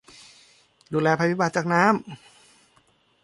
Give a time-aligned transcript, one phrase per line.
[0.93, 3.19] ดูแลภัยพิบัติจากน้ำ